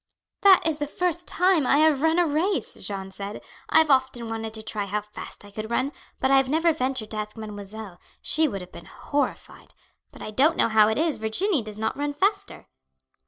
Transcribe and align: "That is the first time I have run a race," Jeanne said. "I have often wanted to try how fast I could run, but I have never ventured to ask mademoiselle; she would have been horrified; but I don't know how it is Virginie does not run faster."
"That 0.41 0.61
is 0.65 0.79
the 0.79 0.87
first 0.87 1.27
time 1.27 1.67
I 1.67 1.77
have 1.77 2.01
run 2.01 2.17
a 2.17 2.25
race," 2.25 2.73
Jeanne 2.73 3.11
said. 3.11 3.39
"I 3.69 3.77
have 3.77 3.91
often 3.91 4.27
wanted 4.27 4.55
to 4.55 4.63
try 4.63 4.85
how 4.85 5.01
fast 5.01 5.45
I 5.45 5.51
could 5.51 5.69
run, 5.69 5.91
but 6.19 6.31
I 6.31 6.37
have 6.37 6.49
never 6.49 6.73
ventured 6.73 7.11
to 7.11 7.17
ask 7.17 7.37
mademoiselle; 7.37 7.99
she 8.19 8.47
would 8.47 8.61
have 8.61 8.71
been 8.71 8.85
horrified; 8.85 9.75
but 10.11 10.23
I 10.23 10.31
don't 10.31 10.57
know 10.57 10.69
how 10.69 10.87
it 10.89 10.97
is 10.97 11.19
Virginie 11.19 11.61
does 11.61 11.77
not 11.77 11.95
run 11.95 12.15
faster." 12.15 12.67